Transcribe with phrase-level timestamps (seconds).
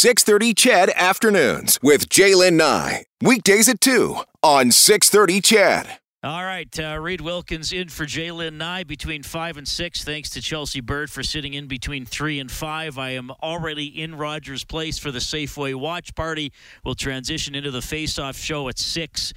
[0.00, 3.04] 630 CHED Afternoons with Jaylen Nye.
[3.20, 5.98] Weekdays at 2 on 630 CHED.
[6.24, 10.02] All right, uh, Reed Wilkins in for Jaylen Nye between five and six.
[10.02, 12.96] Thanks to Chelsea Bird for sitting in between three and five.
[12.96, 16.50] I am already in Rogers Place for the Safeway watch party.
[16.82, 19.34] We'll transition into the face-off show at six.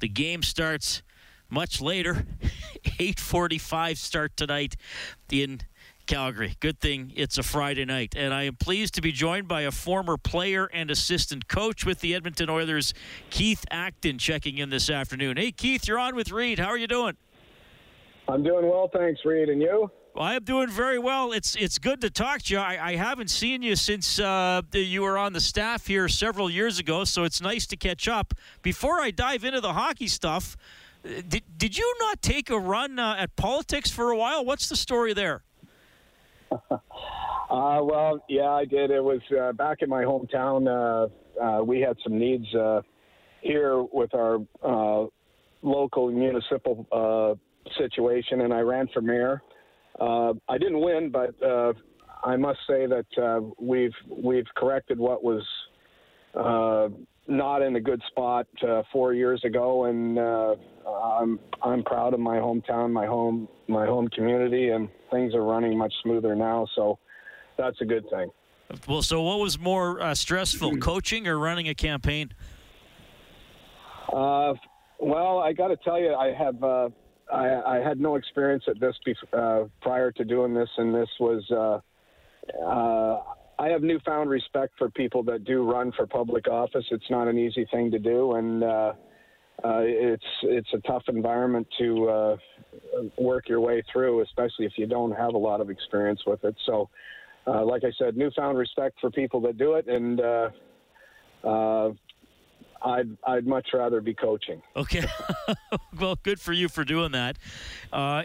[0.00, 1.02] The game starts
[1.48, 2.26] much later,
[2.98, 4.76] 8:45 start tonight
[5.30, 5.62] in
[6.06, 6.56] Calgary.
[6.60, 8.14] Good thing it's a Friday night.
[8.16, 12.00] And I am pleased to be joined by a former player and assistant coach with
[12.00, 12.94] the Edmonton Oilers,
[13.30, 15.36] Keith Acton, checking in this afternoon.
[15.36, 16.58] Hey, Keith, you're on with Reed.
[16.58, 17.16] How are you doing?
[18.28, 19.48] I'm doing well, thanks, Reed.
[19.48, 19.90] And you?
[20.14, 21.32] Well, I am doing very well.
[21.32, 22.60] It's it's good to talk to you.
[22.60, 26.78] I, I haven't seen you since uh, you were on the staff here several years
[26.78, 28.34] ago, so it's nice to catch up.
[28.60, 30.56] Before I dive into the hockey stuff,
[31.04, 34.44] uh, did, did you not take a run uh, at politics for a while?
[34.44, 35.44] What's the story there?
[36.70, 36.78] uh,
[37.82, 38.90] well, yeah, I did.
[38.90, 40.66] It was uh, back in my hometown.
[40.68, 42.82] Uh, uh, we had some needs uh,
[43.40, 45.06] here with our uh,
[45.62, 47.38] local municipal
[47.78, 49.42] situation, and I ran for mayor.
[50.00, 51.34] I didn't win, but
[52.24, 55.42] I must say that we've we've corrected what was
[57.28, 58.46] not in a good spot
[58.92, 60.16] four years ago, and
[60.86, 65.76] I'm I'm proud of my hometown, my home my home community, and things are running
[65.76, 66.66] much smoother now.
[66.74, 66.98] So
[67.56, 68.30] that's a good thing.
[68.88, 72.32] Well, so what was more uh, stressful, coaching or running a campaign?
[74.12, 74.54] Uh,
[74.98, 76.88] well, I got to tell you, I have uh,
[77.32, 78.96] I, I had no experience at this
[79.32, 81.44] uh, prior to doing this, and this was.
[81.50, 81.80] Uh,
[82.64, 83.22] uh,
[83.58, 86.84] I have newfound respect for people that do run for public office.
[86.90, 88.62] It's not an easy thing to do, and
[89.64, 92.36] uh, it's it's a tough environment to uh,
[93.16, 96.56] work your way through, especially if you don't have a lot of experience with it.
[96.66, 96.88] So,
[97.46, 100.50] uh, like I said, newfound respect for people that do it, and uh,
[101.44, 101.92] uh,
[102.84, 104.60] I'd I'd much rather be coaching.
[104.74, 105.04] Okay,
[106.00, 107.36] well, good for you for doing that.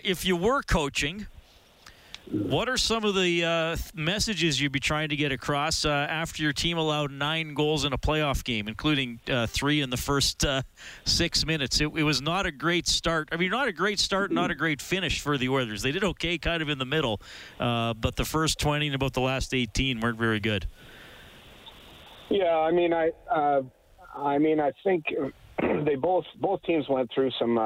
[0.03, 1.27] If you were coaching,
[2.31, 6.43] what are some of the uh, messages you'd be trying to get across uh, after
[6.43, 10.43] your team allowed nine goals in a playoff game, including uh, three in the first
[10.43, 10.61] uh,
[11.05, 11.79] six minutes?
[11.79, 13.29] It, it, was not a great start.
[13.31, 15.81] I mean, not a great start, not a great finish for the Oilers.
[15.81, 17.21] They did okay, kind of in the middle,
[17.59, 20.67] uh, but the first twenty and about the last eighteen weren't very good.
[22.29, 23.61] Yeah, I mean, I, uh,
[24.17, 25.05] I mean, I think
[25.85, 27.57] they both both teams went through some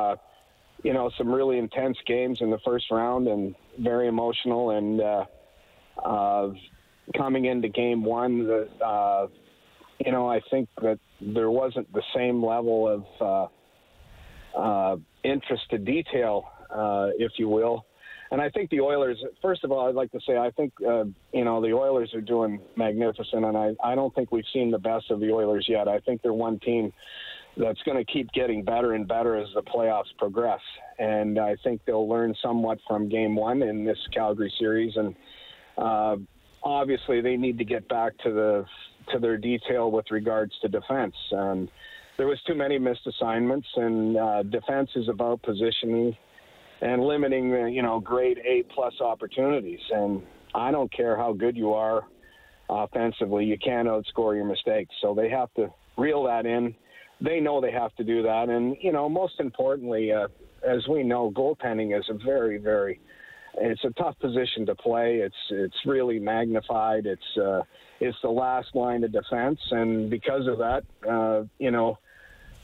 [0.84, 4.72] you know, some really intense games in the first round and very emotional.
[4.72, 5.26] And uh,
[6.04, 6.54] uh,
[7.18, 9.28] coming into game one, the, uh,
[10.06, 13.50] you know, I think that there wasn't the same level of
[14.56, 17.86] uh, uh, interest to detail, uh, if you will.
[18.32, 21.04] And I think the Oilers, first of all, I'd like to say I think, uh,
[21.34, 23.44] you know, the Oilers are doing magnificent.
[23.44, 25.90] And I, I don't think we've seen the best of the Oilers yet.
[25.90, 26.94] I think they're one team
[27.58, 30.62] that's going to keep getting better and better as the playoffs progress.
[31.00, 34.94] And I think they'll learn somewhat from game one in this Calgary series.
[34.96, 35.16] And
[35.78, 36.16] uh,
[36.64, 38.66] obviously, they need to get back to the
[39.12, 41.16] to their detail with regards to defense.
[41.32, 41.70] And
[42.18, 46.16] there was too many missed assignments, and uh, defense is about positioning
[46.82, 49.80] and limiting, the, you know, grade A plus opportunities.
[49.92, 50.22] And
[50.54, 52.04] I don't care how good you are
[52.70, 54.94] offensively, you can't outscore your mistakes.
[55.02, 56.76] So they have to reel that in
[57.22, 58.50] they know they have to do that.
[58.50, 60.28] And, you know, most importantly, uh,
[60.64, 63.00] as we know, goaltending is a very, very,
[63.58, 65.18] it's a tough position to play.
[65.18, 67.06] It's, it's really magnified.
[67.06, 67.62] It's, uh,
[68.00, 69.60] it's the last line of defense.
[69.72, 72.00] And because of that, uh, you know,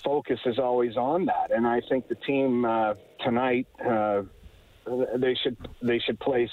[0.03, 1.51] focus is always on that.
[1.51, 4.23] And I think the team, uh, tonight, uh,
[5.15, 6.51] they should, they should place,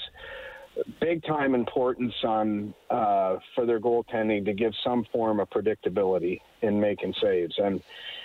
[1.00, 6.80] big time importance on uh, for their goaltending to give some form of predictability in
[6.80, 7.82] making saves, and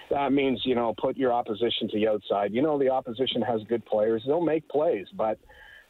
[0.10, 2.54] that means you know put your opposition to the outside.
[2.54, 5.38] You know the opposition has good players; they'll make plays, but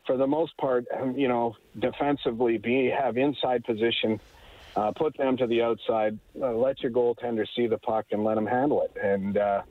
[0.06, 4.20] for the most part, um, you know defensively, be have inside position.
[4.76, 6.18] Uh, put them to the outside.
[6.40, 8.92] Uh, let your goaltender see the puck and let them handle it.
[9.02, 9.64] And uh,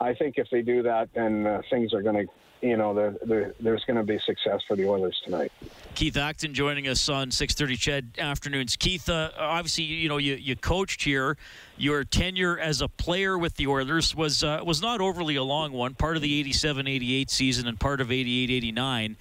[0.00, 2.32] I think if they do that, then uh, things are going to
[2.66, 5.52] you know, the, the, there's going to be success for the Oilers tonight.
[5.94, 8.76] Keith Acton joining us on 6:30 CHED afternoons.
[8.76, 11.36] Keith, uh, obviously, you know, you, you coached here.
[11.76, 15.72] Your tenure as a player with the Oilers was uh, was not overly a long
[15.72, 15.94] one.
[15.94, 19.16] Part of the 87-88 season and part of 88-89.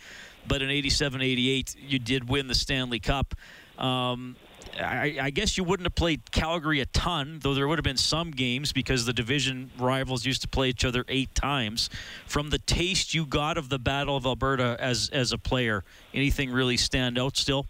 [0.47, 3.33] But in 87-88, you did win the Stanley Cup.
[3.77, 4.35] Um,
[4.79, 7.97] I, I, guess you wouldn't have played Calgary a ton, though there would have been
[7.97, 11.89] some games because the division rivals used to play each other eight times.
[12.25, 15.83] From the taste you got of the Battle of Alberta as as a player,
[16.13, 17.65] anything really stand out still?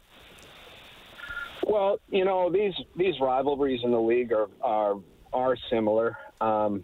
[1.65, 4.95] Well, you know these these rivalries in the league are are
[5.33, 6.17] are similar.
[6.41, 6.83] Um,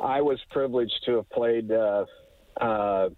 [0.00, 2.04] I was privileged to have played uh,
[2.60, 3.10] uh,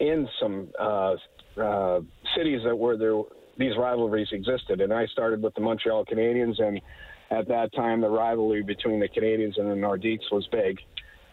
[0.00, 1.14] in some uh,
[1.56, 2.00] uh,
[2.36, 3.22] cities that were there
[3.58, 6.80] these rivalries existed, and I started with the Montreal Canadiens, and
[7.30, 10.78] at that time the rivalry between the Canadiens and the Nordiques was big.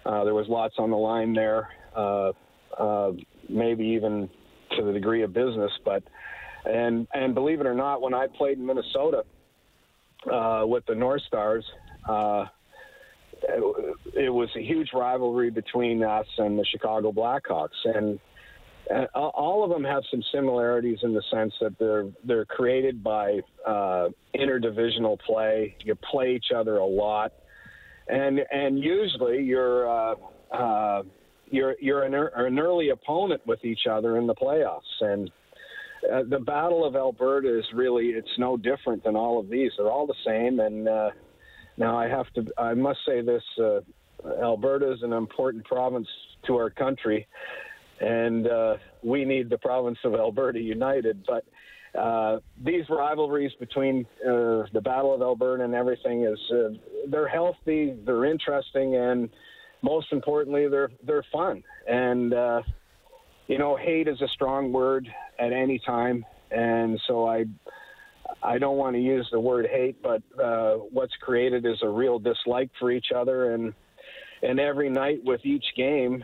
[0.06, 2.32] Uh, there was lots on the line there, uh,
[2.78, 3.12] uh,
[3.48, 4.30] maybe even
[4.78, 6.04] to the degree of business, but
[6.66, 9.24] and and believe it or not, when I played in Minnesota
[10.32, 11.66] uh, with the North Stars.
[12.08, 12.46] Uh,
[14.14, 18.20] it was a huge rivalry between us and the Chicago Blackhawks, and
[18.90, 23.40] uh, all of them have some similarities in the sense that they're they're created by
[23.66, 25.76] uh, interdivisional play.
[25.84, 27.34] You play each other a lot,
[28.08, 30.16] and and usually you're uh,
[30.52, 31.04] uh,
[31.52, 35.30] you're you're an, an early opponent with each other in the playoffs, and
[36.12, 39.72] uh, the Battle of Alberta is really it's no different than all of these.
[39.78, 41.10] They're all the same, and uh,
[41.78, 43.44] now I have to I must say this:
[44.42, 46.08] Alberta is an important province
[46.48, 47.28] to our country,
[48.00, 51.26] and uh, we need the province of Alberta united.
[51.28, 56.70] But uh, these rivalries between uh, the Battle of Alberta and everything is uh,
[57.10, 59.30] they're healthy, they're interesting, and
[59.82, 61.64] most importantly, they're they're fun.
[61.88, 62.62] And uh,
[63.48, 65.08] you know, hate is a strong word
[65.40, 67.46] at any time, and so I.
[68.44, 72.20] I don't want to use the word hate, but uh, what's created is a real
[72.20, 73.74] dislike for each other, and
[74.44, 76.24] and every night with each game,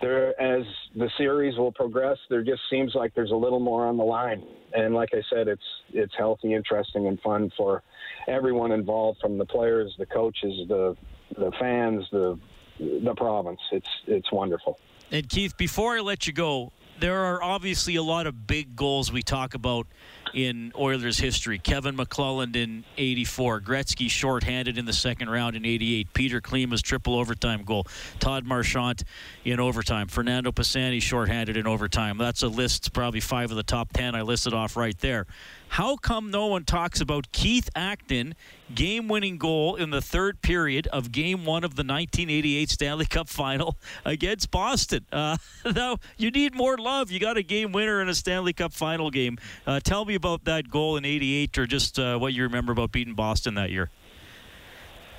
[0.00, 0.64] there as
[0.94, 4.44] the series will progress, there just seems like there's a little more on the line.
[4.74, 5.62] And like I said, it's
[5.92, 7.82] it's healthy, interesting, and fun for
[8.28, 10.96] everyone involved, from the players, the coaches, the
[11.36, 12.38] the fans, the
[12.78, 13.60] the province.
[13.72, 14.78] It's it's wonderful.
[15.10, 19.12] And Keith, before I let you go, there are obviously a lot of big goals
[19.12, 19.86] we talk about
[20.34, 21.58] in Oilers history.
[21.58, 27.14] Kevin McClelland in 84, Gretzky shorthanded in the second round in 88, Petr Klima's triple
[27.14, 27.86] overtime goal,
[28.18, 29.04] Todd Marchant
[29.44, 32.18] in overtime, Fernando Pisani shorthanded in overtime.
[32.18, 35.26] That's a list, probably five of the top 10 I listed off right there.
[35.74, 38.36] How come no one talks about Keith Acton
[38.72, 43.28] game winning goal in the third period of game one of the 1988 Stanley Cup
[43.28, 45.04] final against Boston?
[45.10, 45.36] Uh,
[45.74, 47.10] now, you need more love.
[47.10, 49.36] You got a game winner in a Stanley Cup final game.
[49.66, 52.92] Uh, tell me about that goal in 88 or just uh, what you remember about
[52.92, 53.90] beating Boston that year.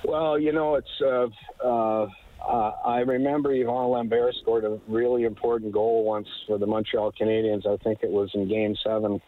[0.04, 1.02] Well, you know, it's.
[1.02, 1.28] Uh,
[1.64, 2.08] uh,
[2.48, 7.66] uh, I remember Yvan Lambert scored a really important goal once for the Montreal Canadiens.
[7.66, 9.20] I think it was in Game Seven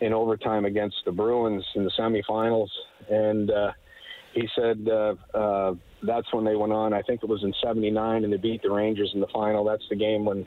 [0.00, 2.68] in overtime against the Bruins in the semifinals,
[3.10, 3.72] and uh,
[4.32, 6.92] he said uh, uh, that's when they went on.
[6.94, 9.64] I think it was in '79, and they beat the Rangers in the final.
[9.64, 10.46] That's the game when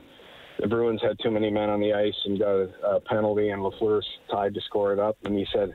[0.60, 4.02] the Bruins had too many men on the ice and got a, penalty, and Lafleur
[4.32, 5.18] tied to score it up.
[5.26, 5.74] And he said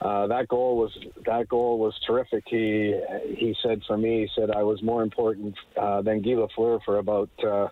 [0.00, 0.96] uh, that goal was
[1.26, 2.44] that goal was terrific.
[2.46, 2.98] He
[3.36, 6.98] he said for me, he said I was more important uh, than Guy Lafleur for
[6.98, 7.30] about.
[7.44, 7.68] Uh,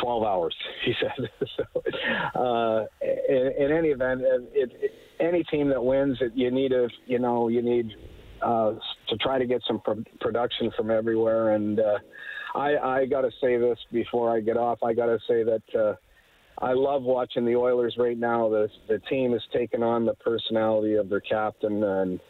[0.00, 0.54] 12 hours,
[0.84, 1.28] he said.
[1.56, 6.70] so, uh, in, in, any event, it, it, any team that wins, it, you need
[6.70, 7.96] a, you know, you need
[8.42, 8.74] uh,
[9.08, 11.54] to try to get some pro- production from everywhere.
[11.54, 11.98] And uh,
[12.54, 14.82] I, I got to say this before I get off.
[14.82, 15.94] I got to say that uh,
[16.60, 18.48] I love watching the Oilers right now.
[18.48, 22.20] The the team has taken on the personality of their captain, and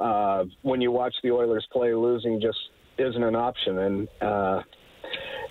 [0.00, 2.58] uh, when you watch the Oilers play, losing just
[2.98, 3.78] isn't an option.
[3.78, 4.62] And uh,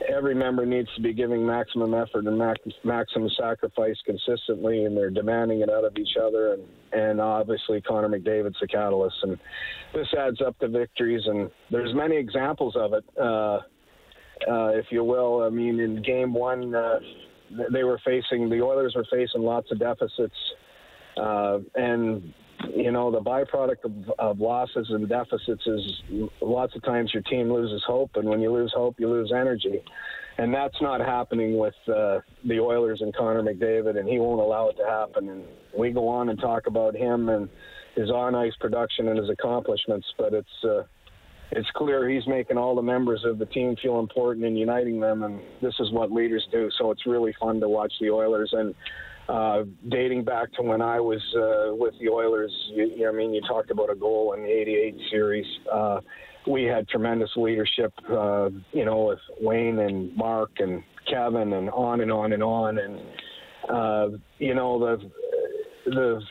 [0.10, 5.10] every member needs to be giving maximum effort and max, maximum sacrifice consistently, and they're
[5.10, 6.54] demanding it out of each other.
[6.54, 6.64] And,
[6.94, 9.38] and obviously, Connor McDavid's the catalyst, and
[9.94, 11.24] this adds up to victories.
[11.26, 13.60] And there's many examples of it, uh,
[14.48, 15.44] uh, if you will.
[15.44, 17.00] I mean, in Game One, uh,
[17.72, 20.36] they were facing the Oilers were facing lots of deficits,
[21.18, 22.34] uh, and
[22.74, 25.82] you know, the byproduct of, of, losses and deficits is
[26.42, 29.82] lots of times your team loses hope, and when you lose hope, you lose energy.
[30.38, 34.70] And that's not happening with uh, the Oilers and Connor McDavid, and he won't allow
[34.70, 35.30] it to happen.
[35.30, 35.44] And
[35.78, 37.50] we go on and talk about him and
[37.96, 40.84] his on ice production and his accomplishments, but it's uh,
[41.52, 45.24] it's clear he's making all the members of the team feel important and uniting them,
[45.24, 46.70] and this is what leaders do.
[46.78, 48.76] So it's really fun to watch the Oilers and
[49.30, 52.52] uh, dating back to when I was uh, with the Oilers.
[52.74, 55.46] You, you, I mean, you talked about a goal in the '88 series.
[55.72, 56.02] Uh,
[56.48, 62.02] we had tremendous leadership, uh, you know, with Wayne and Mark and Kevin, and on
[62.02, 62.78] and on and on.
[62.78, 63.00] And
[63.70, 65.12] uh, you know, the
[65.86, 66.22] the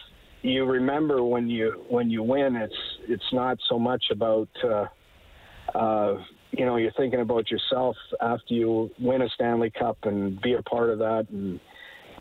[0.42, 2.75] you remember when you when you win, it's
[3.09, 4.49] it's not so much about.
[4.62, 4.87] Uh,
[5.75, 6.16] uh,
[6.52, 10.62] you know, you're thinking about yourself after you win a Stanley Cup and be a
[10.62, 11.61] part of that, and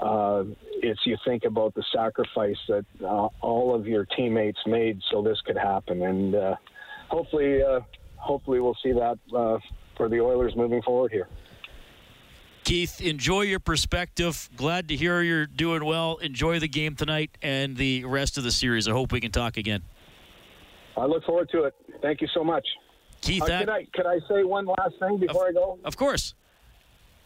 [0.02, 0.44] uh,
[0.82, 5.40] it's you think about the sacrifice that uh, all of your teammates made so this
[5.46, 6.56] could happen, and uh,
[7.10, 7.82] hopefully, uh,
[8.16, 9.60] hopefully we'll see that uh,
[9.96, 11.28] for the Oilers moving forward here.
[12.64, 14.50] Keith, enjoy your perspective.
[14.56, 16.16] Glad to hear you're doing well.
[16.18, 18.88] Enjoy the game tonight and the rest of the series.
[18.88, 19.84] I hope we can talk again.
[20.96, 21.76] I look forward to it.
[22.02, 22.66] Thank you so much.
[23.24, 25.80] Keith, uh, could I could I say one last thing before of, I go?
[25.86, 26.34] Of course.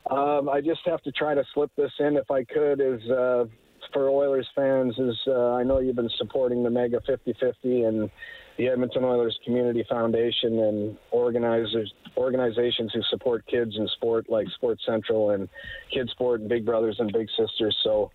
[0.09, 2.79] Um, I just have to try to slip this in if I could.
[2.79, 3.45] Is uh,
[3.91, 8.09] for Oilers fans is uh, I know you've been supporting the Mega 50-50 and
[8.57, 14.83] the Edmonton Oilers Community Foundation and organizers organizations who support kids in sport like Sports
[14.85, 15.49] Central and
[15.91, 17.77] Kids Sport and Big Brothers and Big Sisters.
[17.83, 18.11] So.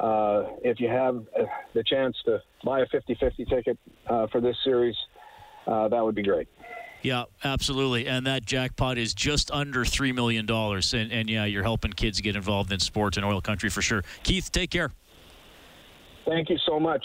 [0.00, 4.56] Uh, if you have uh, the chance to buy a 50-50 ticket uh, for this
[4.64, 4.96] series,
[5.68, 6.48] uh, that would be great.
[7.04, 8.06] Yeah, absolutely.
[8.06, 10.50] And that jackpot is just under $3 million.
[10.50, 14.02] And, and yeah, you're helping kids get involved in sports in oil country for sure.
[14.22, 14.90] Keith, take care.
[16.24, 17.04] Thank you so much.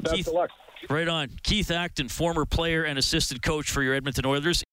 [0.00, 0.48] Best Keith, of luck.
[0.88, 1.30] Right on.
[1.42, 4.62] Keith Acton, former player and assistant coach for your Edmonton Oilers.